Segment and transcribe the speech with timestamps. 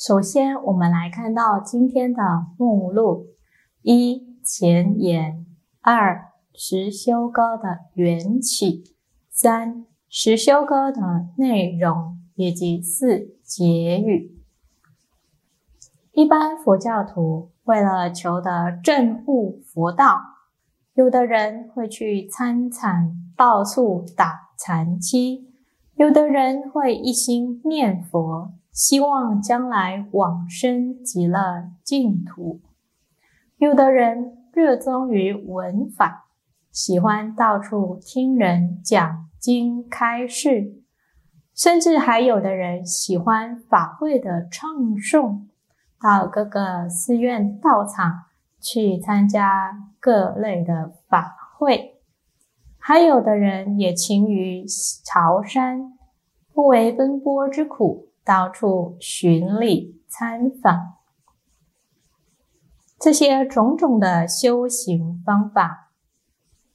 [0.00, 2.22] 首先，我们来看到今天的
[2.56, 3.26] 目录：
[3.82, 5.44] 一、前言；
[5.82, 8.82] 二、实修歌的缘起，
[9.28, 14.40] 三实修歌的内容，以及四结语。
[16.12, 20.18] 一般佛教徒为了求得正悟佛道，
[20.94, 25.46] 有的人会去参禅，到处打禅机；
[25.96, 32.60] 有的人会一心念佛，希望将来往生极乐净土；
[33.56, 36.28] 有的人热衷于闻法。
[36.70, 40.82] 喜欢到处听人讲经开示，
[41.52, 45.46] 甚至还有的人喜欢法会的唱诵，
[46.00, 48.26] 到各个寺院道场
[48.60, 51.96] 去参加各类的法会。
[52.78, 54.64] 还有的人也勤于
[55.04, 55.92] 朝山，
[56.54, 60.98] 不为奔波之苦，到处巡礼参访。
[62.96, 65.90] 这些种种的修行方法。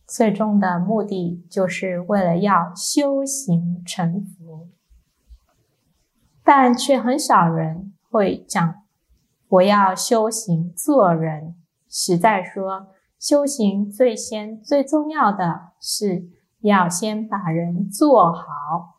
[0.05, 4.67] 最终的目的就是为了要修行成佛，
[6.43, 8.83] 但却很少人会讲
[9.47, 11.55] 我要修行做人。
[11.87, 12.87] 实在说，
[13.17, 16.27] 修行最先最重要的是
[16.59, 18.94] 要先把人做好。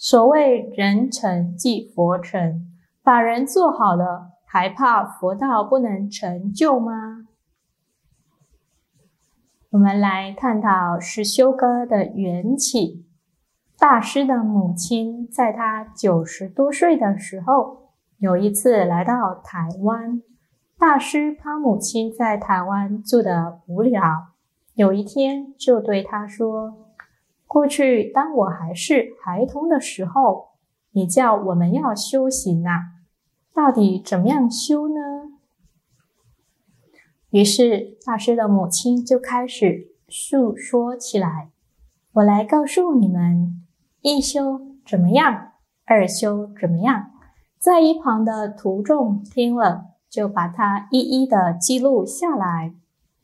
[0.00, 2.64] 所谓人成即佛成，
[3.02, 7.26] 把人做好了，还怕佛道不能成就吗？
[9.70, 13.04] 我们来探讨实修哥的缘起。
[13.76, 20.22] 大师的母亲在他九十多岁的时候，有一次来到台湾。
[20.78, 24.28] 大师他母亲在台湾住的无聊，
[24.74, 26.87] 有一天就对他说
[27.48, 30.50] ：“过去当我还是孩童的时候，
[30.92, 32.82] 你叫我们要修行啊，
[33.52, 34.94] 到底怎么样修呢？”
[37.30, 41.50] 于是，大师的母亲就开始诉说起来
[42.14, 43.64] ：“我来告诉你们，
[44.02, 45.52] 一修怎么样，
[45.84, 47.10] 二修怎么样。”
[47.58, 52.72] 在一旁的徒众听了，就把它一一的记录下来。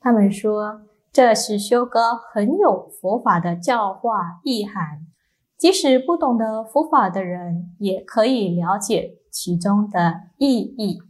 [0.00, 0.82] 他们说
[1.14, 5.06] ：“这是修歌很有佛法的教化意涵，
[5.56, 11.00] 即使不懂得佛法的人，也可以了解其中的意义。”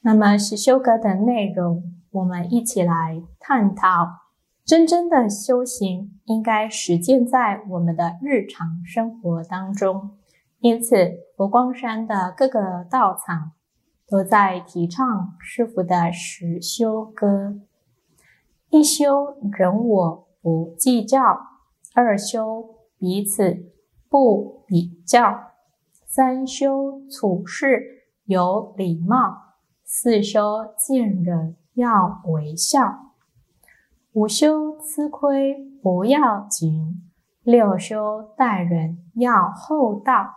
[0.00, 4.08] 那么是修格的内容，我们一起来探讨。
[4.64, 10.16] 真正的修行应该实践在我们的日常生活当中。
[10.60, 10.96] 因此，
[11.36, 13.52] 佛光山的各个道场
[14.08, 17.60] 都在提倡师傅的实修歌：
[18.70, 21.18] 一修人我不计较，
[21.94, 23.72] 二修彼此
[24.10, 25.52] 不比较，
[26.06, 29.54] 三修处事有礼貌。
[29.84, 33.14] 四修见人要微笑，
[34.12, 37.10] 五修吃亏不要紧，
[37.42, 40.34] 六修待人要厚道，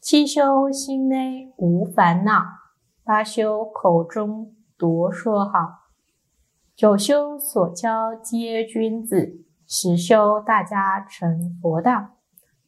[0.00, 2.42] 七修心内无烦恼，
[3.04, 5.79] 八修口中多说好，
[6.80, 12.12] 九修所教皆君子，十修大家成佛道。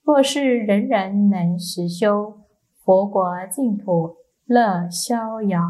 [0.02, 2.40] 若是人人能实修，
[2.84, 5.62] 佛国净土乐逍遥。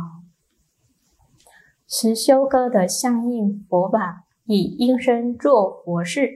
[1.87, 6.29] 十修歌的相应佛法，以应声做佛事。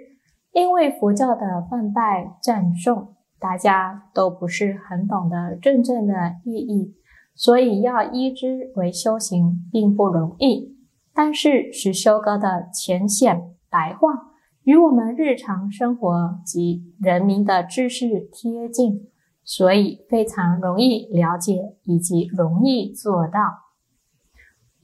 [0.53, 6.95] 因为佛教的泛拜赞颂，大家都不是很懂得真正的意义，
[7.35, 10.76] 所以要依之为修行并不容易。
[11.17, 14.13] 但是持修歌的浅显白话，
[14.65, 19.09] 与我们日常生活及人民的知识贴近，
[19.43, 23.41] 所以非常容易了解以及容易做到。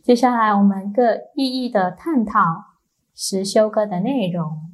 [0.03, 2.41] 接下来，我们各一一的探讨
[3.15, 4.71] 实修歌的内容。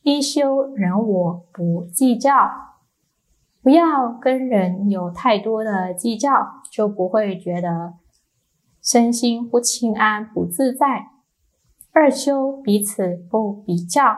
[0.00, 2.32] 一修人我不计较，
[3.62, 6.30] 不要跟人有太多的计较，
[6.72, 7.94] 就不会觉得
[8.84, 11.06] 身心不清安、不自在。
[11.92, 14.14] 二修彼此不比较，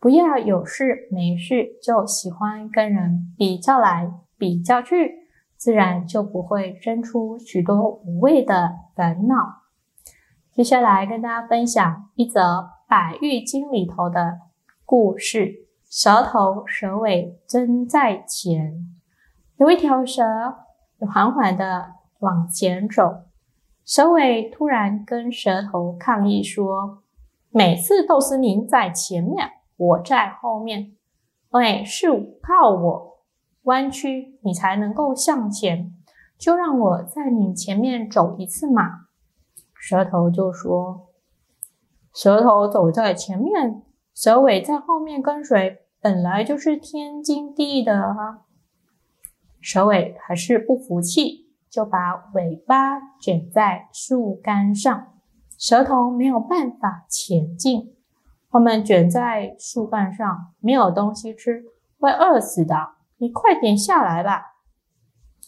[0.00, 9.36] 不要有事没事就喜欢跟人比较来比较去，自然就不会生出许多无谓的烦恼。
[10.52, 12.40] 接下来跟大家分享一则
[12.88, 14.40] 《百喻经》里头的。
[14.84, 18.92] 故事：蛇头蛇尾争在前。
[19.56, 20.24] 有一条蛇
[20.98, 23.22] 缓缓的往前走，
[23.90, 27.02] 蛇尾突然跟蛇头抗议说
[27.50, 30.92] ：“每次都是您在前面，我在后面。
[31.50, 32.08] 哎，是
[32.40, 33.24] 靠我
[33.62, 35.92] 弯曲，你才能够向前。
[36.38, 39.08] 就让我在你前面走一次嘛。”
[39.74, 41.08] 蛇头就说
[42.14, 43.82] ：“蛇头走在前面。”
[44.14, 48.42] 蛇尾在后面跟随，本来就是天经地义的啊。
[49.60, 55.14] 蛇尾还是不服气，就把尾巴卷在树干上，
[55.56, 57.94] 舌头没有办法前进。
[58.50, 61.62] 我们卷在树干上，没有东西吃，
[62.00, 62.94] 会饿死的。
[63.18, 64.56] 你快点下来吧。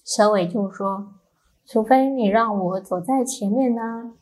[0.04, 1.14] 蛇尾就说
[1.66, 4.14] ：“除非你让我走在前面呢。”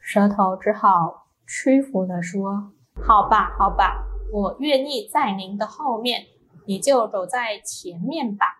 [0.00, 2.72] 蛇头只好屈服的说。
[3.02, 6.22] 好吧，好吧，我愿意在您的后面，
[6.66, 8.57] 你就走在前面吧。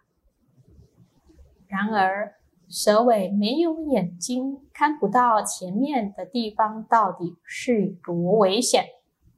[1.68, 2.34] 然而，
[2.68, 8.84] 蛇尾没有眼睛，看不到前面的地方到底是多危险，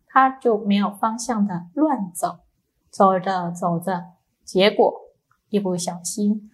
[0.07, 2.39] 它就没有方向的乱走，
[2.89, 4.05] 走着走着，
[4.45, 4.93] 结果
[5.49, 6.51] 一不小心，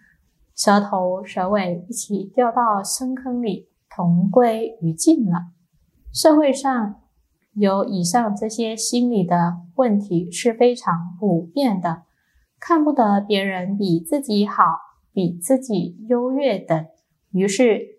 [0.55, 5.51] 蛇头蛇尾一起掉到深坑里，同归于尽了。
[6.11, 7.01] 社会上。
[7.59, 12.03] 有以上这些心理的问题是非常普遍的，
[12.59, 14.63] 看不得别人比自己好、
[15.17, 16.85] 比自己优越等，
[17.31, 17.97] 于是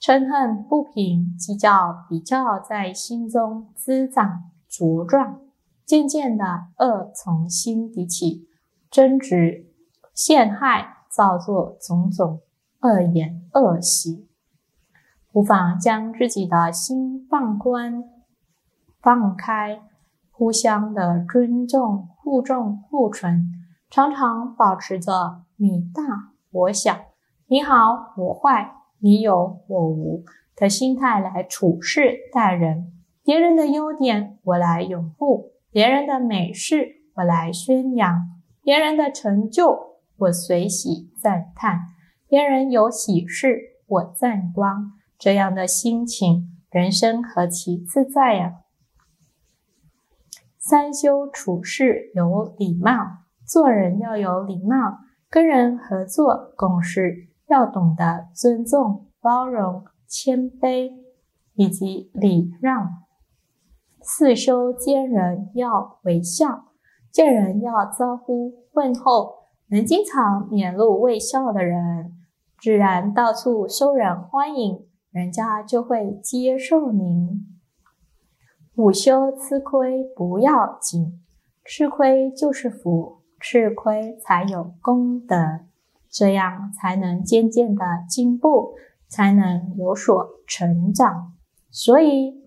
[0.00, 5.40] 嗔恨不平、计较比较在心中滋长茁壮，
[5.84, 8.48] 渐渐的恶从心底起，
[8.88, 9.66] 争执、
[10.14, 12.42] 陷害、造作种种
[12.82, 14.28] 恶言恶行，
[15.32, 18.04] 无妨将自己的心放宽。
[19.02, 19.82] 放开，
[20.30, 23.50] 互相的尊重、互重互存，
[23.90, 26.96] 常常保持着你大我想、
[27.48, 30.22] 你好我坏、你有我无
[30.54, 32.92] 的心态来处事待人。
[33.24, 41.80] 别人的优点我来拥护，别人的美事我来宣扬，别人的成就我随喜赞叹，
[42.28, 44.92] 别人有喜事我赞光。
[45.18, 48.60] 这样的心情，人生何其自在呀！
[50.56, 52.92] 三修处事有礼貌，
[53.44, 55.00] 做人要有礼貌，
[55.34, 60.92] 跟人合作共事要懂得尊重、包容、谦卑
[61.54, 62.88] 以及礼让。
[64.00, 66.66] 四修见人要微笑，
[67.10, 72.12] 见人要招呼问候，能经常面露微笑的人，
[72.60, 77.44] 自然到处受人欢迎，人家就会接受您。
[78.76, 81.20] 午休吃亏不要紧，
[81.64, 85.36] 吃亏就是福，吃亏才有功德，
[86.10, 88.72] 这样才能渐渐的进步，
[89.06, 91.34] 才能有所成长。
[91.70, 92.42] 所以，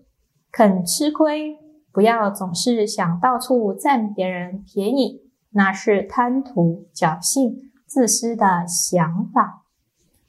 [0.50, 1.56] 肯吃亏，
[1.92, 9.62] 不要总是想到处占别人便宜，那是贪图、侥幸、自私的想法。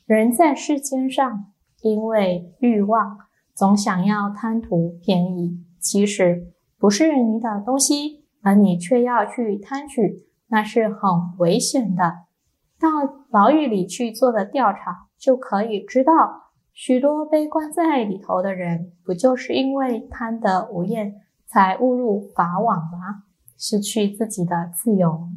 [0.05, 1.45] 人在世间上，
[1.81, 3.17] 因为欲望，
[3.55, 5.65] 总想要贪图便宜。
[5.79, 12.25] 其实不是你的东西，而你却要去贪取，那是很危险的。
[12.79, 12.89] 到
[13.29, 21.15] 牢狱里去做个调查，就可以知道，许多被关在里头的人，不就是因为贪得无厌，
[21.45, 23.23] 才误入法网吗？
[23.57, 25.29] 失去自己的自由。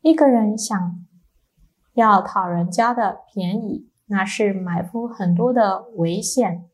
[0.00, 1.04] 一个人想
[1.92, 6.64] 要讨人家的便宜，那是埋伏很多的危险。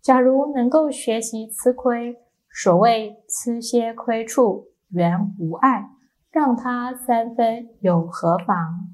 [0.00, 2.16] 假如能够学习吃亏，
[2.50, 5.90] 所谓吃些亏处原无碍，
[6.32, 8.88] 让他三分有何妨？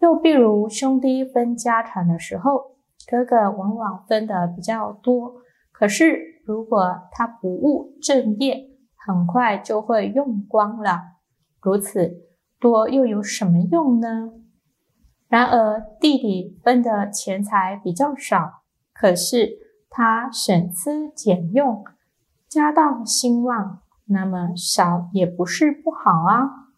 [0.00, 2.76] 又比如兄弟分家产的时候，
[3.08, 5.36] 哥哥往往分的比较多，
[5.72, 11.00] 可是如果他不务正业，很快就会用光了。
[11.62, 12.26] 如此
[12.60, 14.32] 多又有什么用呢？
[15.28, 18.62] 然而弟弟分的钱财比较少，
[18.92, 19.64] 可是。
[19.96, 21.84] 他省吃俭用，
[22.48, 26.70] 家道兴旺，那么少也不是不好啊。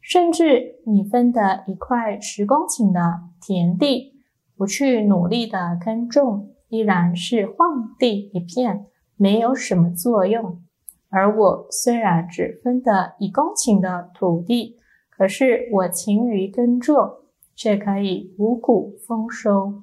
[0.00, 4.14] 甚至你分的一块十公顷的田地，
[4.56, 8.86] 不去努力的耕种，依然是荒地一片，
[9.16, 10.62] 没有什么作用。
[11.10, 14.76] 而我虽然只分得一公顷的土地，
[15.10, 17.24] 可是我勤于耕作，
[17.54, 19.82] 却可以五谷丰收。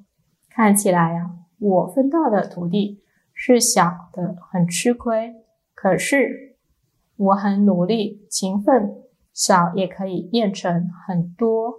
[0.50, 5.34] 看起来呀，我分到的土地是小的，很吃亏。
[5.74, 6.47] 可是
[7.18, 9.02] 我很努力、勤奋，
[9.34, 11.74] 少也可以变成很多。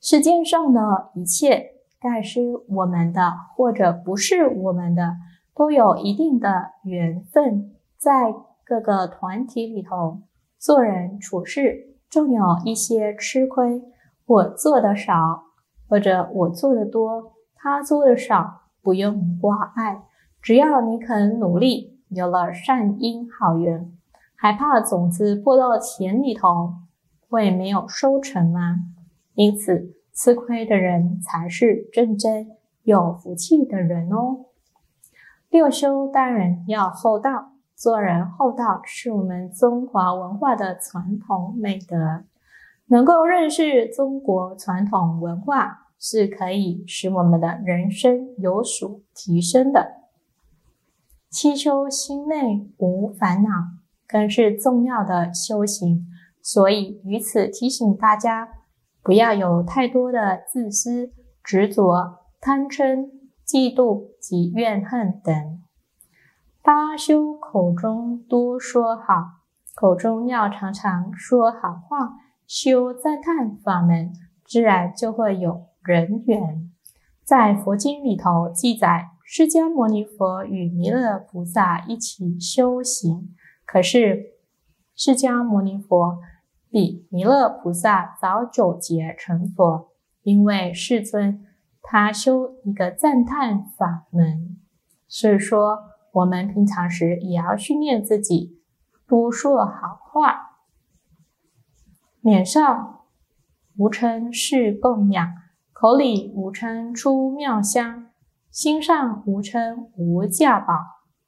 [0.00, 5.16] 世界上的一切，该是我们的，或者不是我们的，
[5.54, 7.74] 都有一定的缘分。
[7.98, 10.22] 在各个团体里头，
[10.58, 13.82] 做人处事，总有一些吃亏。
[14.24, 15.44] 我做的少。
[15.86, 20.02] 或者我做的多，他做的少，不用挂碍。
[20.40, 23.92] 只要你肯努力，有了善因好缘，
[24.34, 26.74] 还怕种子播到田里头
[27.28, 28.76] 会没有收成吗？
[29.34, 32.46] 因此，吃亏的人才是真正
[32.82, 34.46] 有福气的人哦。
[35.50, 42.24] 六修当然要厚道，做人厚道是我们中华文化的传统美德。
[42.86, 45.80] 能够认识中国传统文化。
[46.06, 50.03] 是可以使我们的人生有所提升的。
[51.34, 53.48] 七修心内无烦恼，
[54.06, 56.06] 更是重要的修行。
[56.40, 58.48] 所以于此提醒大家，
[59.02, 61.10] 不要有太多的自私、
[61.42, 63.10] 执着、贪嗔、
[63.44, 65.60] 嫉妒及怨恨等。
[66.62, 69.40] 八修口中多说好，
[69.74, 72.14] 口中要常常说好话，
[72.46, 74.12] 修赞叹法门，
[74.44, 75.66] 自然就会有。
[75.82, 76.70] 人缘，
[77.24, 83.34] 在佛经里头记载，释迦牟尼佛与弥勒菩萨一起修行。
[83.64, 84.34] 可是，
[84.94, 86.18] 释迦牟尼佛
[86.70, 89.88] 比弥勒菩萨早九劫成佛，
[90.22, 91.42] 因为世尊
[91.80, 94.58] 他修一个赞叹法门。
[95.08, 98.60] 所以说，我们平常时也要训练自己，
[99.08, 100.58] 多说好话，
[102.20, 103.06] 脸上
[103.78, 105.34] 无称是供养。
[105.72, 108.03] 口里无称出妙香，
[108.54, 110.74] 心上无称无价宝，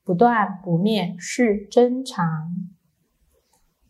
[0.04, 2.54] 不断不灭是真常。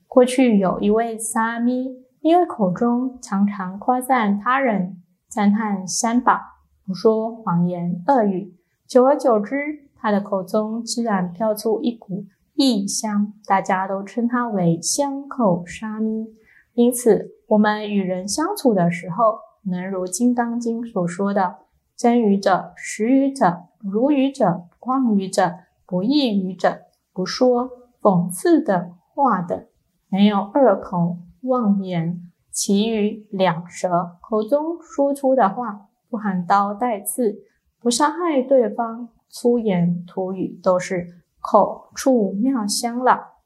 [0.06, 6.40] 过去有一位沙弥，因为口中常常夸赞他人，赞叹三宝，
[6.86, 8.54] 不说谎言恶语，
[8.88, 9.54] 久而久之，
[9.96, 12.24] 他的口中自然飘出一股
[12.54, 16.34] 异香，大家都称他为香口沙弥。
[16.72, 21.56] 因此，我们与人相处的时候，能如《金刚经》所说的
[21.96, 25.54] “真语者、实愚者、如语者、妄语者、
[25.86, 27.70] 不异愚者，不说
[28.02, 29.68] 讽刺的话的，
[30.08, 37.38] 没有二口妄言，其余两舌口中说出的话，不含刀带刺，
[37.80, 43.36] 不伤害对方，粗言吐语都是口出妙香了。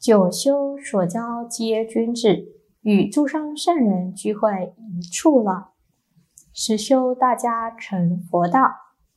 [0.00, 2.48] 九修所教皆君子。”
[2.82, 5.68] 与诸上圣人聚会一处了，
[6.54, 8.72] 实修大家成佛道，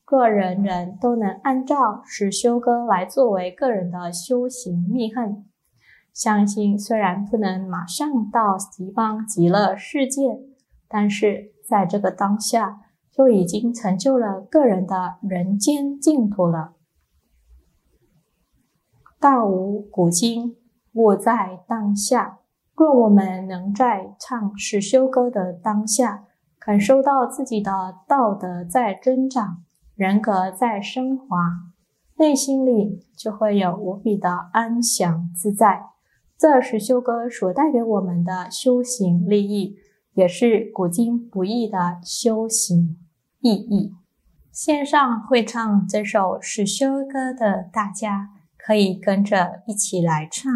[0.05, 5.45] 个人人都能按照实修歌来作为个人的修行密恨。
[6.13, 10.39] 相信虽然不能马上到西方极乐世界，
[10.87, 12.79] 但是在这个当下
[13.11, 16.73] 就已经成就了个人的人间净土了。
[19.19, 20.55] 道无古今，
[20.93, 22.39] 握在当下。
[22.75, 26.25] 若我们能在唱十修歌的当下，
[26.65, 27.71] 感受到自己的
[28.07, 31.37] 道德在增长，人格在升华，
[32.15, 35.83] 内心里就会有无比的安详自在。
[36.35, 39.75] 这是修歌所带给我们的修行利益，
[40.15, 42.97] 也是古今不易的修行
[43.41, 43.93] 意义。
[44.51, 50.51] 线上会唱这首十修歌的大家，可以跟着一起来唱。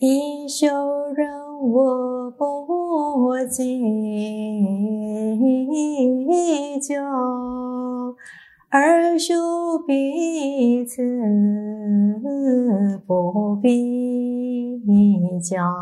[0.00, 1.30] 一修人
[1.60, 3.80] 我不不计
[6.78, 7.02] 较，
[8.68, 11.02] 二修彼此
[13.06, 14.78] 不比
[15.40, 15.72] 较，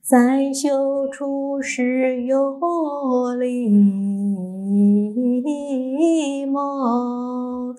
[0.00, 2.56] 三修处事有
[3.36, 3.68] 礼
[6.46, 7.74] 貌。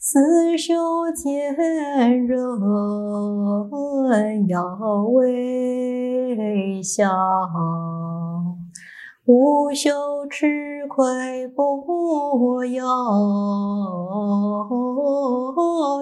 [0.00, 2.24] 四修见人
[4.46, 4.64] 要
[5.12, 7.10] 微笑，
[9.26, 9.90] 无休
[10.30, 12.86] 吃亏不要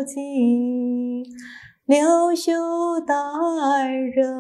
[0.06, 1.24] 紧，
[1.86, 2.52] 六修
[3.00, 4.38] 待人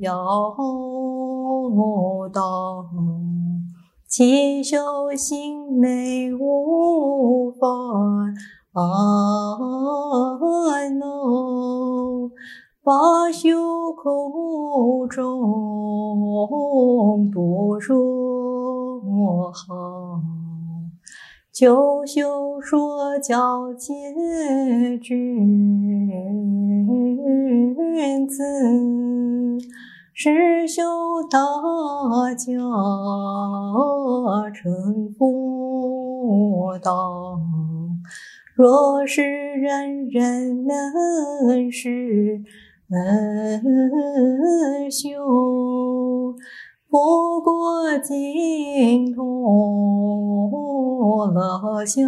[0.00, 0.16] 要
[2.32, 2.86] 道，
[4.10, 7.68] 七修心内无烦
[10.98, 11.06] 恼。
[12.82, 15.30] 八修口中
[17.30, 20.20] 多说好，
[21.52, 23.94] 九修说教皆
[24.98, 25.38] 君
[28.26, 28.42] 子，
[30.22, 30.82] 十修
[31.30, 31.38] 大
[32.34, 32.52] 家
[34.52, 37.40] 成佛道。
[38.54, 42.42] 若是人人能识。
[42.90, 45.08] 恩修，
[46.90, 49.22] 不过净土
[51.32, 52.02] 乐逍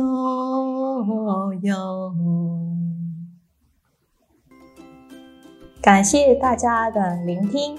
[1.62, 2.12] 遥。
[5.81, 7.78] 感谢大家的聆听，